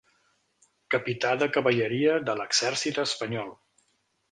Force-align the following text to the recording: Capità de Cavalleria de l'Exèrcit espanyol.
Capità 0.95 1.33
de 1.43 1.49
Cavalleria 1.59 2.17
de 2.31 2.37
l'Exèrcit 2.41 3.01
espanyol. 3.07 3.57